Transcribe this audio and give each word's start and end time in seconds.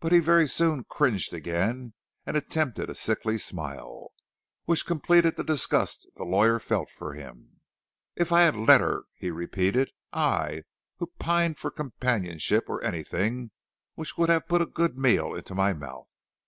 But 0.00 0.10
he 0.10 0.18
very 0.18 0.48
soon 0.48 0.82
cringed 0.82 1.32
again 1.32 1.94
and 2.26 2.36
attempted 2.36 2.90
a 2.90 2.94
sickly 2.96 3.38
smile, 3.38 4.08
which 4.64 4.84
completed 4.84 5.36
the 5.36 5.44
disgust 5.44 6.08
the 6.16 6.24
young 6.24 6.32
lawyer 6.32 6.58
felt 6.58 6.90
for 6.90 7.14
him. 7.14 7.60
"If 8.16 8.32
I 8.32 8.42
had 8.42 8.56
let 8.56 8.80
her," 8.80 9.04
he 9.14 9.30
repeated; 9.30 9.90
"I, 10.12 10.64
who 10.98 11.06
pined 11.20 11.58
for 11.60 11.70
companionship 11.70 12.64
or 12.68 12.82
anything 12.82 13.52
which 13.94 14.18
would 14.18 14.28
have 14.28 14.48
put 14.48 14.60
a 14.60 14.66
good 14.66 14.98
meal 14.98 15.36
into 15.36 15.54
my 15.54 15.72
mouth! 15.72 16.08